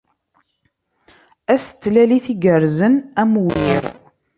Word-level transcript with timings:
Ass 1.53 1.67
n 1.71 1.75
tlalit 1.81 2.25
igerrzen 2.33 2.93
a 3.21 3.23
Muirel! 3.31 3.85